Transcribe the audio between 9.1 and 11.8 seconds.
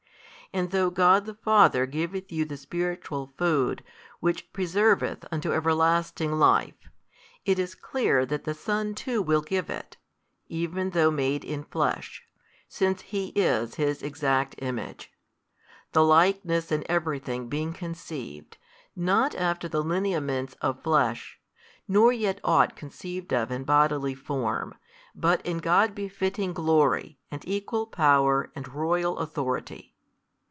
will give it, even though made in